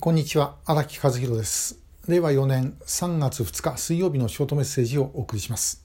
[0.00, 1.78] こんにちは荒木和弘です。
[2.08, 5.84] 令和4年3月2日水曜日のショートメッセージをお送りします、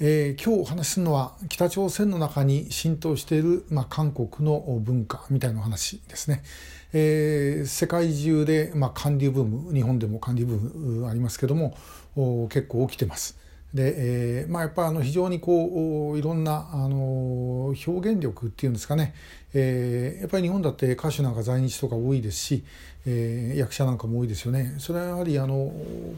[0.00, 6.42] えー、今日お話しするのは北朝鮮の中に浸透している、まあ、韓国の文化みたいな話ですね、
[6.92, 11.76] えー、世界中で、まあ、韓流ブーム日本でも韓流ブームありますけども
[12.48, 13.43] 結構起きてます。
[13.74, 13.94] で、
[14.42, 19.14] えー、まあ、やっぱあの非常にこういろんなあの表現力っていうんですかね、
[19.52, 22.64] えー、やっぱり日本だって歌手なんか在日とか多いですし、
[23.04, 25.72] えー、役者なんかも多いですよねそれはやはりあの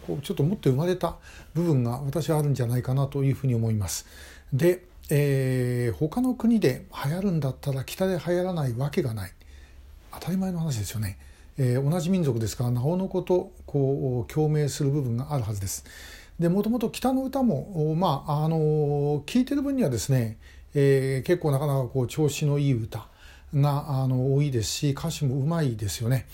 [0.06, 1.16] こうちょっと持って生まれた
[1.55, 4.06] 部分が私はあるんじゃないかなというふうに思います。
[4.52, 9.33] で、えー、他の国で流行るんだったら北で流行らないわけがない
[10.12, 11.19] 当たり前の話ですよね。
[11.59, 15.84] えー、同じ民族ですからなおのことこう共鳴する部分があるはずです。
[16.38, 20.38] でもともと北の歌もまああの聞いてる分にはですね、
[20.74, 23.08] えー、結構なかなかこう調子のいい歌
[23.54, 26.27] があの多いですし歌詞もうまいですよね。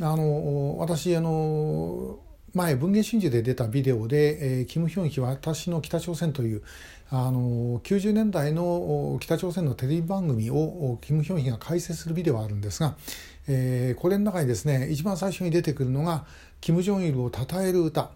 [0.00, 2.18] あの私あの
[2.52, 6.62] 前文藝春秋で出たビデオで「えー、キム・ヒョンヒ私の北朝鮮」という
[7.10, 12.96] あの90年代の北朝鮮のテレビ番組をキム・ヒョンヒが解説するビデオがあるんですが、
[13.46, 16.24] えー、これの中にですね一番最初に出てくるのが
[16.60, 18.10] キム・ジョンイルを称える歌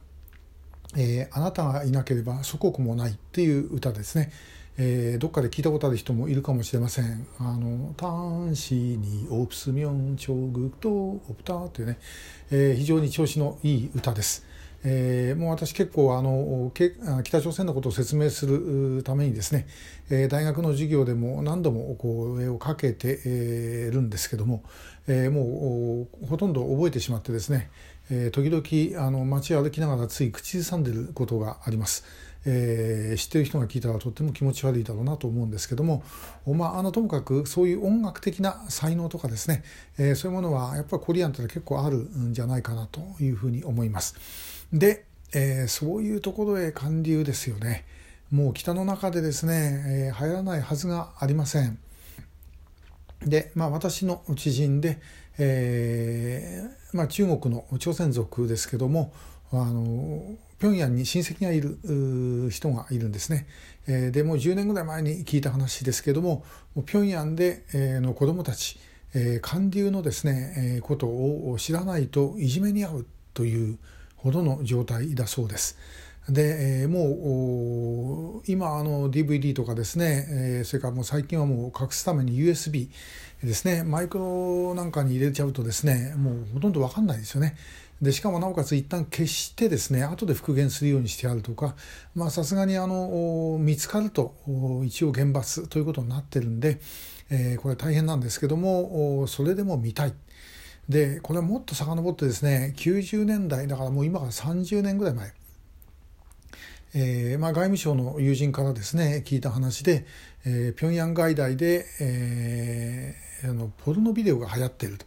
[0.97, 4.33] えー、あなたがいなければ祖国もないっていう歌ですね、
[4.77, 7.27] えー、どっかで聞いたことある人もいるかもしれません。
[7.39, 11.99] あの、単子にオプスミョンチョグとオプターというね、
[12.51, 14.47] えー、非常に調子のいい歌です。
[14.83, 16.73] えー、もう私結構あの
[17.23, 19.67] 北朝鮮のことを説明するためにですね、
[20.09, 24.63] えー、大学の授業でも何度もこう絵をかけて、えー、るんですけども、
[25.07, 27.71] えー、もうほとんど覚えてしまってですね、
[28.11, 32.05] えー、時々あの街を歩きながらつい口ずさんでることがあります。
[32.47, 36.03] えー、知ってる人が聞いたらとっても気持ち悪いだろうなと思うんですけども、
[36.47, 39.63] まあ、あのともかくそういう音楽的な才能とかですね、
[39.99, 44.17] えー、そういうものはやっぱりコリアンって結構あるんじゃないかなというふうに思います。
[44.73, 47.85] で、えー、そういうところへ韓流ですよね。
[48.31, 51.79] もう北の中でですね、えー、流行らないはずがありません。
[53.23, 54.99] で、まあ、私の知人で、
[55.37, 59.13] えーまあ、中国の朝鮮族ですけども
[59.53, 60.23] あの
[60.61, 63.47] 平壌に親戚がいる人がいるんですね。
[63.87, 66.45] えー、でもう10年ぐらい前に聞いた話ですけども
[66.87, 68.79] 平壌で、えー、の子どもたち、
[69.15, 73.79] えー、韓流のですね、えー、ことを知らないといじめに遭うという
[74.17, 75.79] ほどの状態だそうです。
[76.29, 80.27] で、え、もう今あの DVD とかですね、
[80.61, 82.89] え、それからもう最近はもう隠すために USB
[83.43, 87.57] ですねマイクロなんかに入れちゃうとですねもうほとんど分かんないですよね。
[88.03, 91.75] でしかもなおかつ一旦消してですね後で復元するようにしてあるとか
[92.31, 94.35] さすがにあの見つかると
[94.87, 96.81] 一応厳罰ということになってるんで、
[97.29, 100.15] え、これ大変なんですけどもそれでも見たい。
[100.89, 105.33] でこれはもっと遡ってですね90年代だからもう今から30年ぐらい前
[106.93, 110.07] えーまあ、外務省の友人からですね聞いた話で、
[110.45, 115.07] えー、平壌外大で、えー、あのポルノビデオが流行っていると、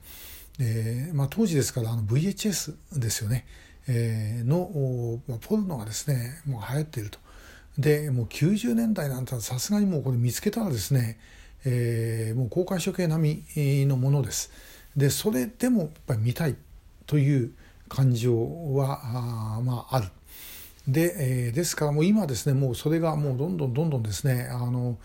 [0.60, 3.46] えーまあ、当時ですからあの VHS ですよね、
[3.88, 7.20] えー、のポルノがですねもう流行っていると。
[7.78, 11.18] でもう90年代なんてさすがにもうこれ見つけたらですね、
[11.66, 14.52] えー、もう公開処刑並みのものです。
[14.96, 16.56] でそれでもやっぱり見たい
[17.08, 17.52] という
[17.90, 18.36] 感情
[18.76, 19.02] は
[19.58, 20.08] あまあある。
[20.88, 24.98] で,、えー、ですからもう今ですねもうそれがもうどんどんどんどんですねあのも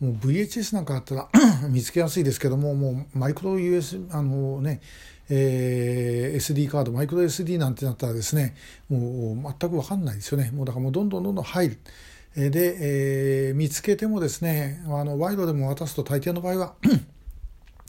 [0.00, 1.28] う VHS なんかあったら
[1.68, 4.80] 見つけやすいですけどももうマイクロ US あのね
[5.30, 8.54] えー、SD カードマイクロ SD なんてなったらですね
[8.88, 10.50] もう全く分かんないですよね。
[10.54, 11.78] もうだからもうどんどんどんどん入る。
[12.34, 16.74] で、えー、見つけてもですねあの賄賂でも渡すと大抵の場合は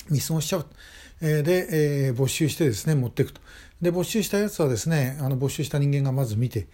[0.10, 0.66] 見過ごしちゃう
[1.22, 3.42] で、えー、没収してですね持っていくと
[3.82, 6.68] で没収したやつはですねあの没収した人間がまず見て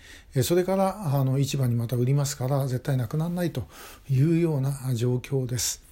[0.44, 3.68] それからあの市場にまた売りますから絶対なくならないと
[4.09, 5.84] いうような状況です。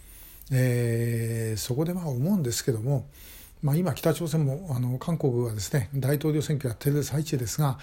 [0.51, 3.07] えー、そこでまあ思うんですけども、
[3.61, 7.79] まあ、今北朝鮮もあの韓国はですね大統領選挙やってる最中ですが、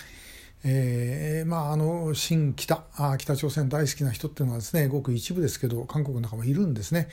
[0.65, 7.09] えー、まああの新北あ北朝鮮大好きな人っていうのはですねごく一部ですけど韓国の中もいるんですね。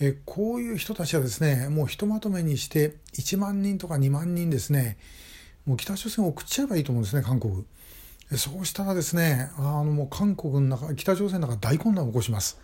[0.00, 4.96] えこういう人たちはですねもうひとまとめにして1万人とか2万人ですね
[5.66, 7.64] もう北朝鮮を送っちゃえばいいと思うんですね韓国。
[8.36, 12.60] そうしたらですねあのもう韓国の中北朝鮮の中大混乱を起こします、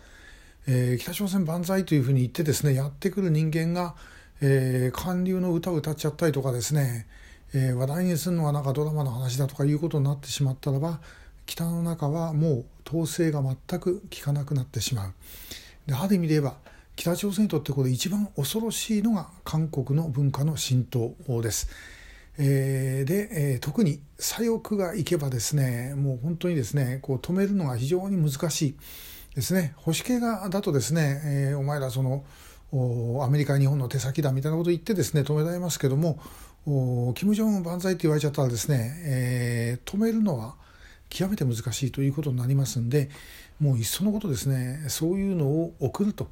[0.65, 3.93] えー、北朝鮮万歳というふうに言ってですねやってくる人間が、
[4.41, 7.05] えー、韓流の歌を歌っちゃったりとかですね、
[7.53, 11.01] えー、話題にするのはなんかドラマの話だとかいうことになってしまったらば
[11.45, 15.13] 北の中はもう統制が全く効かなくなってしまう。
[15.85, 16.57] である意味で言えば
[16.97, 21.69] 北朝鮮にとってこれ一番恐ろしいのが韓国の文化の浸透です。
[22.39, 28.75] えー、で、えー、特に左翼が行けばですねもう本当にですねこう止めるのが非常に難しい
[29.35, 32.25] ですね保守系がだとですね、えー、お前らその
[33.23, 36.19] アメリカ日本の手先だみたいなことを言ってですね止められますけども
[37.15, 40.55] 金正恩万歳って言われちゃったらですね、えー、止めるのは
[41.09, 43.09] 極めて難しいということになりますんで
[43.59, 46.29] もういっそのことですねそういうのを送ると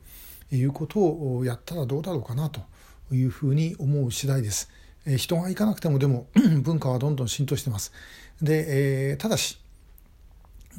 [0.52, 2.62] いうことをやったらどうだろうかなと
[3.12, 4.70] いうふうに思う次第です。
[5.06, 6.28] え人が行かなくてもでも
[6.64, 7.92] 文化はどんどん浸透してます。
[8.42, 9.60] で、えー、ただし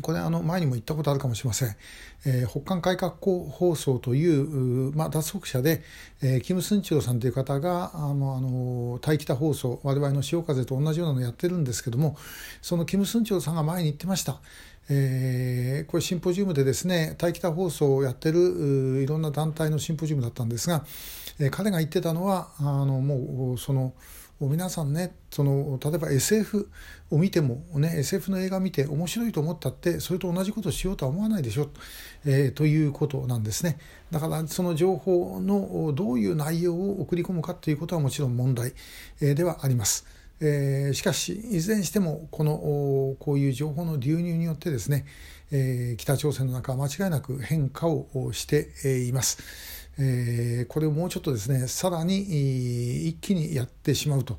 [0.07, 1.77] これあの前にも言ったことあるかもしれません、
[2.27, 5.83] えー、北韓改革放送という、まあ、脱北者で、
[6.23, 12.17] えー、キム・スンチョルさんという方があのあの対北放送我々の潮風と同じようなのをやってるんですけども
[12.63, 14.39] そのキム・スンチョルさんが前に言ってました。
[14.89, 20.85] えー、これシンポジウムでですね対北放送をやってるいろんな団体のシンポジウムだったんですが、
[21.41, 23.93] えー、彼が言ってたのはあのもうその
[24.41, 26.69] 皆さんねその例えば SF
[27.11, 31.71] を見ても、ね、SF の映画見て面白いと思ったってそれと同じことをしようとは思わないでしょ、
[32.27, 33.79] えー、ということなんですね
[34.11, 38.75] だからその情報のどういう内容を送り込むかということはもちろん問題、
[39.23, 40.07] えー、ではあります。
[40.39, 42.53] えー、しかしいずれにしてもこの
[43.19, 45.07] こういう情報の流入によってですね、
[45.51, 49.39] えー、北朝鮮の中は間違いなく変化をしています。
[49.99, 54.39] えー、これをもうちょっとですねさらに一気にやってしまうと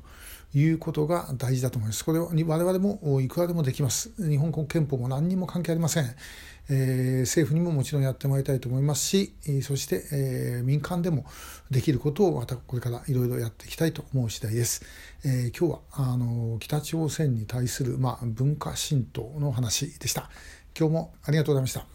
[0.54, 2.04] いうことが大事だと思います。
[2.04, 4.10] これに我々もいくらでもできます。
[4.18, 6.14] 日本国憲法も何にも関係ありません。
[6.70, 11.24] えー、政府にももちろんやってもらいたいと思いますし、そして、えー、民間でも
[11.70, 14.84] できることをまたこれからいろいろやっていきたいと思う次第です。
[15.24, 20.30] えー、今日はあの北朝鮮に対する、まあ、文化浸透の話でした。
[20.78, 21.86] 今日もありがとうございました。